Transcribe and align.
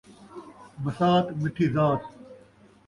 مسات 0.83 1.25
مٹھی 1.41 1.65
ذات 1.75 2.01